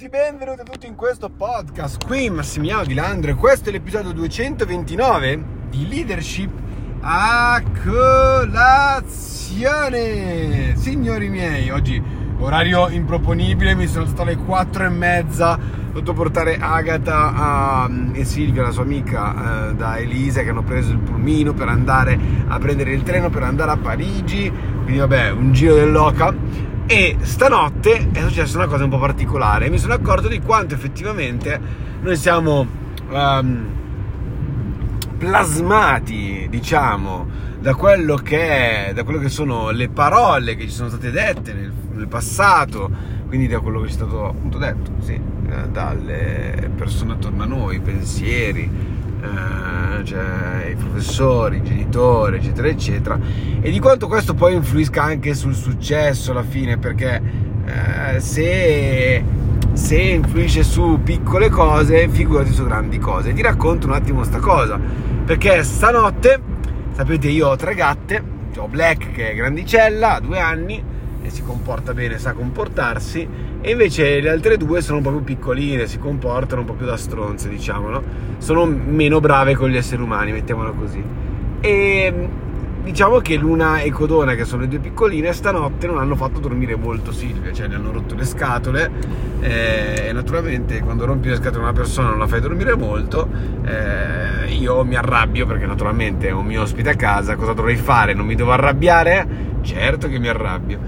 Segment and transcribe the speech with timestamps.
[0.00, 2.06] tutti, benvenuti a tutti in questo podcast.
[2.06, 6.50] Qui Massimiliano Di Landro e questo è l'episodio 229 di Leadership
[7.00, 9.04] a colazione.
[10.76, 12.02] Signori miei, oggi
[12.38, 15.58] orario improponibile, mi sono stato alle 4 e mezza, ho
[15.92, 20.92] dovuto portare Agata a, e Silvia, la sua amica, eh, da Elisa che hanno preso
[20.92, 24.50] il pulmino per andare a prendere il treno per andare a Parigi,
[24.82, 29.70] quindi vabbè, un giro dell'oca e stanotte è successa una cosa un po' particolare.
[29.70, 31.60] Mi sono accorto di quanto effettivamente
[32.00, 32.66] noi siamo
[33.10, 33.66] um,
[35.16, 37.28] plasmati, diciamo,
[37.60, 41.52] da quello, che è, da quello che sono le parole che ci sono state dette
[41.52, 42.90] nel, nel passato,
[43.28, 47.46] quindi da quello che ci è stato appunto detto, sì, eh, dalle persone attorno a
[47.46, 48.68] noi, pensieri,
[49.22, 53.18] eh, cioè i professori, i genitori, eccetera, eccetera,
[53.60, 57.20] e di quanto questo poi influisca anche sul successo alla fine, perché
[57.64, 59.24] eh, se,
[59.72, 63.32] se influisce su piccole cose, figurati su grandi cose.
[63.32, 64.78] Ti racconto un attimo sta cosa,
[65.24, 66.40] perché stanotte,
[66.92, 68.22] sapete, io ho tre gatte,
[68.56, 70.82] ho Black che è grandicella, ha due anni,
[71.28, 73.28] si comporta bene, sa comportarsi,
[73.60, 76.86] e invece le altre due sono un po' più piccoline, si comportano un po' più
[76.86, 78.02] da stronze, diciamo, no?
[78.38, 81.02] Sono meno brave con gli esseri umani, mettiamolo così.
[81.60, 82.28] E
[82.82, 86.76] diciamo che Luna e Codona, che sono le due piccoline, stanotte non hanno fatto dormire
[86.76, 88.90] molto Silvia, cioè le hanno rotto le scatole
[89.40, 93.28] eh, e naturalmente quando rompi le scatole a una persona non la fai dormire molto,
[93.64, 98.14] eh, io mi arrabbio perché naturalmente è un mio ospite a casa, cosa dovrei fare?
[98.14, 99.26] Non mi devo arrabbiare?
[99.62, 100.78] Certo che mi arrabbio.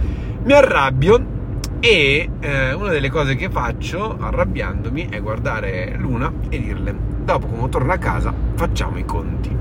[0.44, 1.40] Mi arrabbio
[1.80, 7.68] e eh, una delle cose che faccio arrabbiandomi è guardare Luna e dirle dopo quando
[7.68, 9.54] torno a casa facciamo i conti.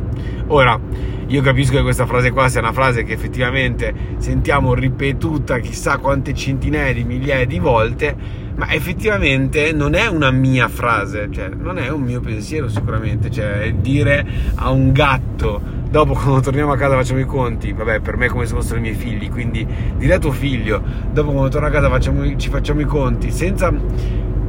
[0.48, 0.80] Ora
[1.28, 6.34] io capisco che questa frase qua sia una frase che effettivamente sentiamo ripetuta chissà quante
[6.34, 8.16] centinaia di migliaia di volte
[8.56, 13.73] ma effettivamente non è una mia frase cioè non è un mio pensiero sicuramente cioè
[13.80, 18.27] dire a un gatto dopo quando torniamo a casa facciamo i conti, vabbè per me
[18.27, 19.67] è come se fossero i miei figli, quindi
[19.98, 23.73] dire a tuo figlio, dopo quando torno a casa facciamo, ci facciamo i conti, senza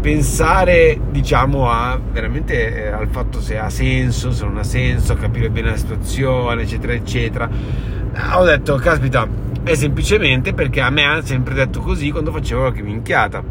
[0.02, 5.48] pensare diciamo a veramente eh, al fatto se ha senso, se non ha senso, capire
[5.48, 7.48] bene la situazione, eccetera, eccetera.
[8.34, 9.26] Ho detto, caspita,
[9.62, 13.42] è semplicemente perché a me hanno sempre detto così quando facevo qualche minchiata.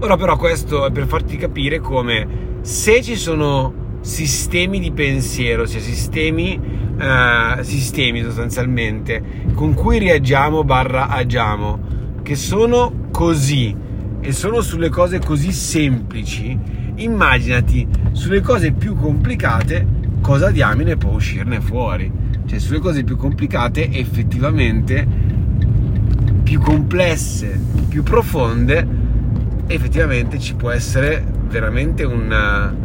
[0.00, 5.80] Ora però questo è per farti capire come se ci sono sistemi di pensiero, cioè
[5.80, 6.60] sistemi,
[6.96, 9.22] uh, sistemi sostanzialmente
[9.54, 11.80] con cui reagiamo barra agiamo,
[12.22, 13.86] che sono così
[14.20, 16.58] e sono sulle cose così semplici,
[16.96, 19.86] immaginati sulle cose più complicate
[20.20, 22.10] cosa diamine può uscirne fuori.
[22.46, 25.06] Cioè sulle cose più complicate effettivamente
[26.42, 28.86] più complesse, più profonde,
[29.66, 32.76] effettivamente ci può essere veramente un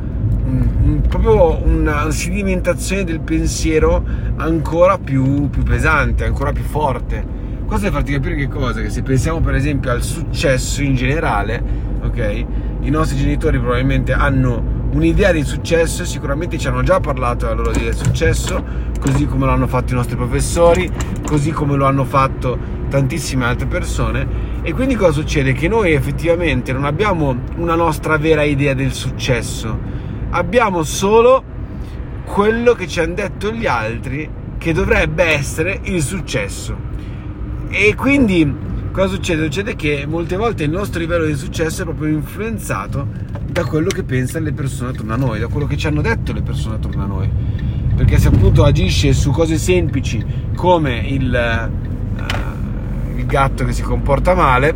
[0.46, 4.04] un, proprio una sedimentazione del pensiero
[4.36, 7.42] ancora più, più pesante, ancora più forte.
[7.66, 8.82] Questo per farti capire che cosa?
[8.82, 11.64] Che se pensiamo per esempio al successo in generale,
[12.04, 12.46] ok?
[12.82, 17.72] I nostri genitori probabilmente hanno un'idea di successo sicuramente ci hanno già parlato della loro
[17.72, 18.64] idea di successo,
[19.00, 20.90] così come lo hanno fatto i nostri professori,
[21.26, 22.58] così come lo hanno fatto
[22.90, 24.28] tantissime altre persone.
[24.62, 25.54] E quindi cosa succede?
[25.54, 30.02] Che noi effettivamente non abbiamo una nostra vera idea del successo
[30.34, 31.44] abbiamo solo
[32.26, 36.92] quello che ci hanno detto gli altri che dovrebbe essere il successo.
[37.76, 38.56] E quindi
[38.92, 39.46] cosa succede?
[39.46, 43.08] Succede che molte volte il nostro livello di successo è proprio influenzato
[43.50, 46.34] da quello che pensano le persone attorno a noi, da quello che ci hanno detto
[46.34, 47.28] le persone attorno a noi.
[47.96, 50.24] Perché se appunto agisce su cose semplici
[50.56, 51.72] come il,
[52.16, 54.76] uh, il gatto che si comporta male,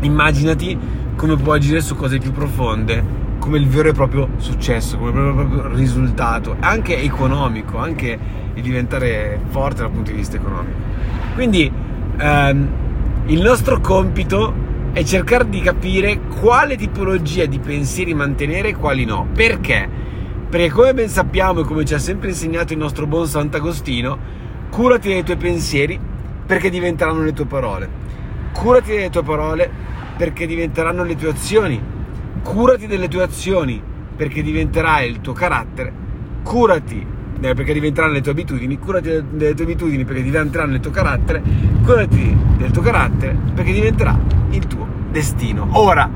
[0.00, 0.76] immaginati
[1.14, 5.14] come può agire su cose più profonde come il vero e proprio successo, come il
[5.14, 8.18] vero e proprio risultato, anche economico, anche
[8.54, 10.95] di diventare forte dal punto di vista economico.
[11.36, 11.70] Quindi
[12.18, 12.68] ehm,
[13.26, 19.28] il nostro compito è cercare di capire quale tipologia di pensieri mantenere e quali no.
[19.32, 19.88] Perché?
[20.48, 24.18] Perché come ben sappiamo e come ci ha sempre insegnato il nostro buon Sant'Agostino,
[24.70, 26.00] curati dei tuoi pensieri
[26.46, 27.88] perché diventeranno le tue parole.
[28.52, 29.70] Curati delle tue parole
[30.16, 31.94] perché diventeranno le tue azioni
[32.46, 33.82] curati delle tue azioni
[34.16, 35.92] perché diventerai il tuo carattere,
[36.44, 37.04] curati
[37.38, 41.42] perché diventeranno le tue abitudini, curati delle tue abitudini perché diventeranno il tuo carattere,
[41.84, 44.18] curati del tuo carattere perché diventerà
[44.50, 45.68] il tuo destino.
[45.72, 46.10] Ora,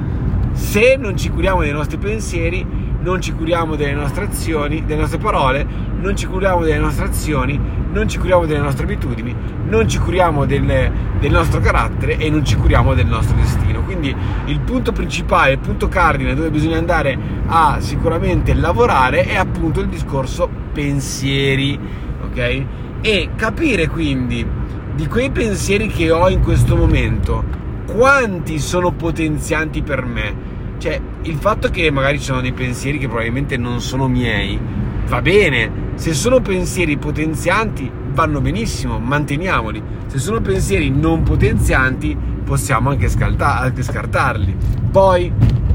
[0.53, 2.67] se non ci curiamo dei nostri pensieri,
[3.01, 5.67] non ci curiamo delle nostre azioni, delle nostre parole,
[6.01, 7.59] non ci curiamo delle nostre azioni,
[7.93, 9.35] non ci curiamo delle nostre abitudini,
[9.69, 13.83] non ci curiamo del, del nostro carattere e non ci curiamo del nostro destino.
[13.83, 14.15] Quindi
[14.47, 19.89] il punto principale, il punto cardine dove bisogna andare a sicuramente lavorare è appunto il
[19.89, 21.79] discorso pensieri,
[22.23, 22.65] ok?
[23.01, 24.47] E capire quindi
[24.95, 27.43] di quei pensieri che ho in questo momento,
[27.87, 33.07] quanti sono potenzianti per me cioè, il fatto che magari ci sono dei pensieri che
[33.07, 34.59] probabilmente non sono miei,
[35.07, 35.89] va bene.
[35.97, 39.83] Se sono pensieri potenzianti, vanno benissimo, manteniamoli.
[40.07, 44.57] Se sono pensieri non potenzianti, possiamo anche, scalta- anche scartarli.
[44.91, 45.31] Poi,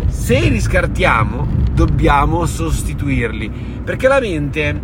[0.07, 3.81] se li scartiamo, dobbiamo sostituirli.
[3.83, 4.81] Perché la mente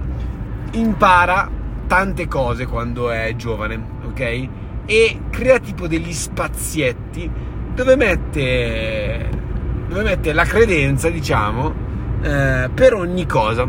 [0.73, 1.50] impara
[1.88, 4.47] tante cose quando è giovane, ok?
[4.85, 7.27] E crea tipo degli spazietti
[7.73, 9.41] dove mette
[9.92, 11.74] dove mette la credenza, diciamo,
[12.22, 13.68] eh, per ogni cosa.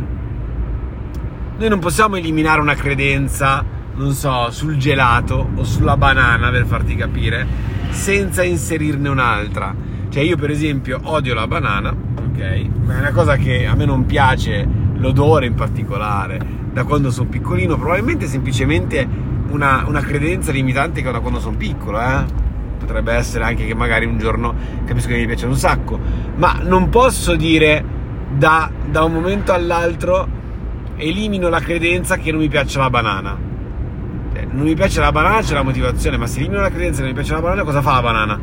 [1.59, 3.65] Noi non possiamo eliminare una credenza,
[3.97, 7.45] non so, sul gelato o sulla banana, per farti capire,
[7.91, 9.75] senza inserirne un'altra.
[10.11, 12.67] Cioè io per esempio odio la banana, ok?
[12.85, 14.65] Ma è una cosa che a me non piace,
[14.95, 16.39] l'odore in particolare,
[16.73, 19.09] da quando sono piccolino, probabilmente semplicemente
[19.49, 22.51] una, una credenza limitante che ho da quando sono piccolo, eh?
[22.83, 25.99] Potrebbe essere anche che magari un giorno capisco che mi piace un sacco,
[26.37, 27.85] ma non posso dire
[28.31, 30.29] da, da un momento all'altro
[30.97, 33.37] elimino la credenza che non mi piace la banana.
[34.35, 37.07] Eh, non mi piace la banana, c'è la motivazione, ma se elimino la credenza che
[37.07, 38.41] non mi piace la banana, cosa fa la banana?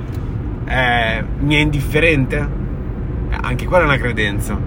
[0.66, 2.38] Eh, mi è indifferente?
[3.30, 4.58] Eh, anche quella è una credenza.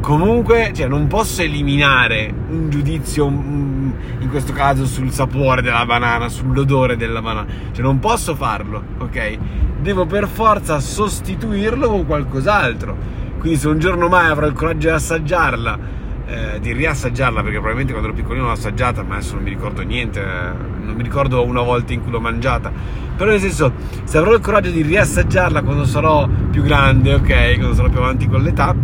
[0.00, 6.28] Comunque, cioè, non posso eliminare un giudizio, un, in questo caso sul sapore della banana,
[6.28, 7.46] sull'odore della banana.
[7.72, 9.38] Cioè non posso farlo, ok?
[9.80, 12.96] Devo per forza sostituirlo con qualcos'altro.
[13.38, 15.78] Quindi se un giorno mai avrò il coraggio di assaggiarla,
[16.26, 19.82] eh, di riassaggiarla, perché probabilmente quando ero piccolino l'ho assaggiata, ma adesso non mi ricordo
[19.82, 22.72] niente, eh, non mi ricordo una volta in cui l'ho mangiata.
[23.16, 23.72] Però nel senso,
[24.04, 27.56] se avrò il coraggio di riassaggiarla quando sarò più grande, ok?
[27.56, 28.74] Quando sarò più avanti con l'età,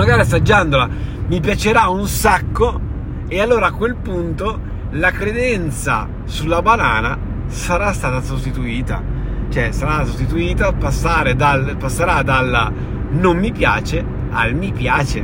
[0.00, 0.88] magari assaggiandola
[1.26, 2.80] mi piacerà un sacco
[3.28, 4.58] e allora a quel punto
[4.92, 7.18] la credenza sulla banana
[7.48, 9.02] sarà stata sostituita.
[9.50, 12.72] Cioè sarà sostituita, dal, passerà dal
[13.10, 15.22] non mi piace al mi piace.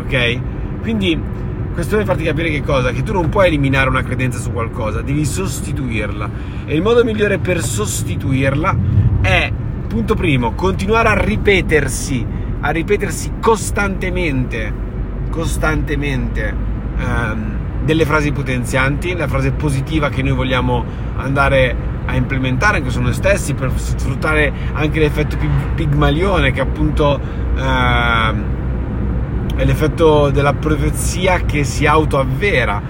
[0.00, 0.40] Ok?
[0.80, 1.22] Quindi
[1.72, 2.90] questo deve farti capire che cosa?
[2.90, 6.30] Che tu non puoi eliminare una credenza su qualcosa, devi sostituirla.
[6.64, 8.76] E il modo migliore per sostituirla
[9.20, 9.52] è,
[9.86, 12.35] punto primo, continuare a ripetersi,
[12.66, 14.72] a ripetersi costantemente,
[15.30, 16.54] costantemente
[16.98, 20.84] ehm, delle frasi potenzianti, la frase positiva che noi vogliamo
[21.16, 25.36] andare a implementare anche su noi stessi per sfruttare anche l'effetto
[25.76, 27.20] pigmalione che appunto
[27.56, 28.44] ehm,
[29.54, 32.82] è l'effetto della profezia che si autoavvera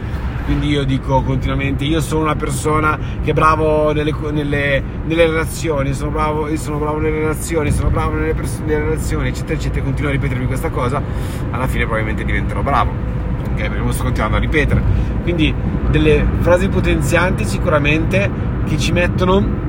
[0.46, 5.92] quindi io dico continuamente io sono una persona che è bravo nelle, nelle, nelle relazioni
[5.92, 9.84] sono bravo, io sono bravo nelle relazioni sono bravo nelle, pers- nelle relazioni eccetera eccetera
[9.84, 11.02] continuo a ripetermi questa cosa
[11.50, 13.16] alla fine probabilmente diventerò bravo
[13.56, 13.62] ok?
[13.62, 14.82] Perché lo sto continuando a ripetere.
[15.22, 15.52] Quindi
[15.90, 18.30] delle frasi potenzianti sicuramente
[18.66, 19.64] che ci mettono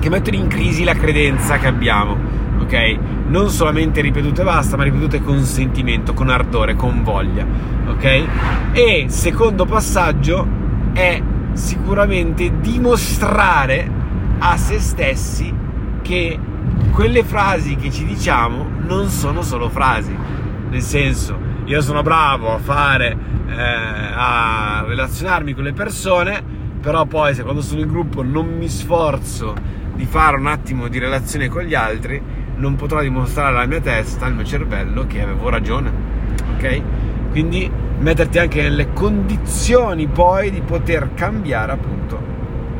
[0.00, 2.16] che mettono in crisi la credenza che abbiamo,
[2.60, 2.98] ok?
[3.26, 7.44] Non solamente ripetute e basta, ma ripetute con sentimento, con ardore, con voglia,
[7.90, 8.24] ok?
[8.72, 10.46] E secondo passaggio
[10.92, 11.20] è
[11.52, 13.90] sicuramente dimostrare
[14.38, 15.52] a se stessi
[16.02, 16.38] che
[16.92, 20.16] quelle frasi che ci diciamo non sono solo frasi,
[20.70, 26.42] nel senso io sono bravo a fare, eh, a relazionarmi con le persone,
[26.80, 29.54] però poi se quando sono in gruppo non mi sforzo
[29.94, 32.20] di fare un attimo di relazione con gli altri,
[32.56, 35.92] non potrò dimostrare alla mia testa, al mio cervello, che avevo ragione.
[36.56, 36.82] Ok?
[37.30, 42.20] Quindi metterti anche nelle condizioni poi di poter cambiare appunto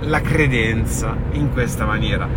[0.00, 2.28] la credenza in questa maniera.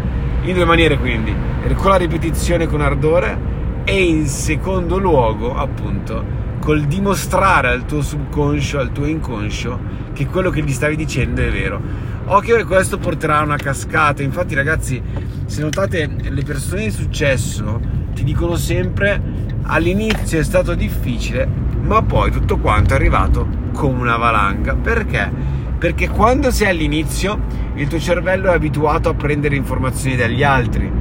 [0.43, 1.33] In due maniere quindi,
[1.75, 3.49] con la ripetizione con ardore
[3.83, 9.79] e in secondo luogo appunto col dimostrare al tuo subconscio, al tuo inconscio
[10.13, 11.81] che quello che gli stavi dicendo è vero.
[12.25, 15.01] Occhio che questo porterà a una cascata, infatti ragazzi
[15.45, 17.79] se notate le persone di successo
[18.13, 19.19] ti dicono sempre
[19.63, 21.47] all'inizio è stato difficile
[21.81, 24.75] ma poi tutto quanto è arrivato come una valanga.
[24.75, 25.31] Perché?
[25.77, 27.39] Perché quando sei all'inizio
[27.75, 30.91] il tuo cervello è abituato a prendere informazioni dagli altri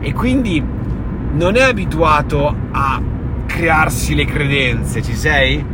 [0.00, 0.62] e quindi
[1.32, 3.00] non è abituato a
[3.46, 5.64] crearsi le credenze, ci sei?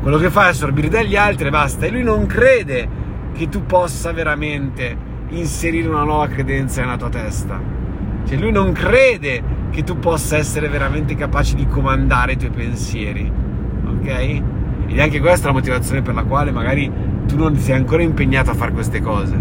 [0.00, 1.86] Quello che fa è assorbire dagli altri e basta.
[1.86, 2.88] E lui non crede
[3.32, 4.96] che tu possa veramente
[5.28, 7.60] inserire una nuova credenza nella tua testa.
[8.26, 13.30] Cioè lui non crede che tu possa essere veramente capace di comandare i tuoi pensieri,
[14.00, 14.42] ok?
[14.86, 16.90] Ed è anche questa la motivazione per la quale magari
[17.26, 19.36] tu non sei ancora impegnato a fare queste cose,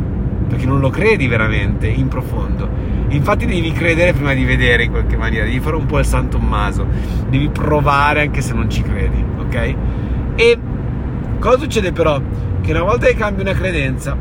[0.47, 2.69] perché non lo credi veramente in profondo.
[3.09, 6.29] Infatti devi credere prima di vedere in qualche maniera, devi fare un po' il San
[6.29, 6.85] Tommaso,
[7.29, 9.75] devi provare anche se non ci credi, ok?
[10.35, 10.57] E
[11.39, 12.21] cosa succede però?
[12.61, 14.15] Che una volta che cambi una credenza,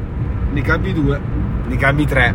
[0.50, 1.20] ne cambi due,
[1.66, 2.34] ne cambi tre,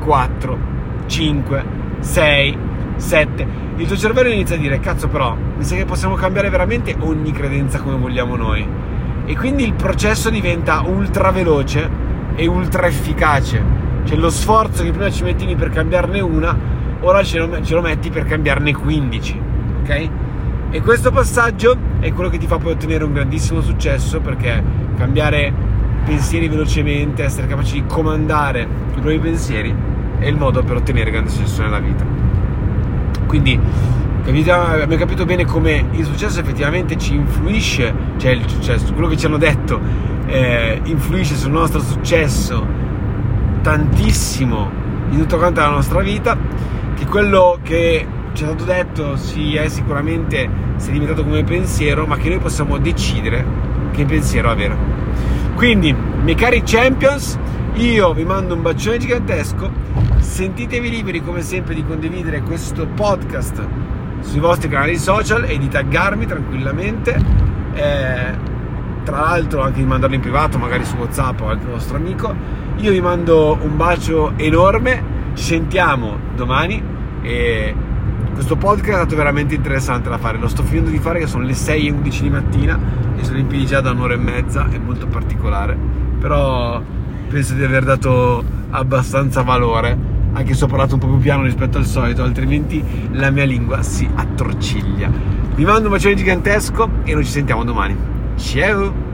[0.00, 0.58] quattro,
[1.06, 1.64] cinque,
[2.00, 2.56] sei,
[2.96, 6.94] 7, il tuo cervello inizia a dire cazzo però mi sa che possiamo cambiare veramente
[7.00, 8.66] ogni credenza come vogliamo noi
[9.24, 11.88] e quindi il processo diventa ultra veloce
[12.34, 13.62] e ultra efficace
[14.04, 16.56] cioè lo sforzo che prima ci mettevi per cambiarne una
[17.00, 19.40] ora ce lo, ce lo metti per cambiarne 15
[19.82, 20.10] ok?
[20.70, 24.62] E questo passaggio è quello che ti fa poi ottenere un grandissimo successo perché
[24.96, 25.52] cambiare
[26.04, 29.74] pensieri velocemente, essere capaci di comandare i propri pensieri
[30.18, 32.04] è il modo per ottenere grande successo nella vita.
[33.26, 33.58] Quindi
[34.28, 39.26] abbiamo capito bene come il successo effettivamente ci influisce, cioè il successo, quello che ci
[39.26, 39.80] hanno detto
[40.26, 42.66] eh, influisce sul nostro successo
[43.62, 44.70] tantissimo
[45.10, 46.36] in tutto quanto la nostra vita,
[46.96, 52.28] che quello che ci è stato detto si è sicuramente sedimentato come pensiero, ma che
[52.28, 53.44] noi possiamo decidere
[53.92, 54.76] che pensiero avere.
[55.54, 57.38] Quindi, miei cari champions,
[57.74, 59.86] io vi mando un bacione gigantesco
[60.18, 63.66] Sentitevi liberi come sempre di condividere questo podcast
[64.26, 67.14] sui vostri canali social e di taggarmi tranquillamente.
[67.72, 68.54] Eh,
[69.04, 72.34] tra l'altro anche di mandarlo in privato, magari su WhatsApp o al vostro amico.
[72.78, 75.02] Io vi mando un bacio enorme,
[75.34, 76.82] ci sentiamo domani
[77.22, 77.74] e
[78.34, 80.38] questo podcast è stato veramente interessante da fare.
[80.38, 82.78] Lo sto finendo di fare che sono le 6 e 11 di mattina
[83.16, 85.78] e sono in piedi già da un'ora e mezza, è molto particolare.
[86.18, 86.82] Però
[87.28, 91.78] penso di aver dato abbastanza valore anche se ho parlato un po' più piano rispetto
[91.78, 95.10] al solito, altrimenti la mia lingua si attorciglia.
[95.54, 97.96] Vi mando un bacione gigantesco e noi ci sentiamo domani.
[98.36, 99.05] Ciao!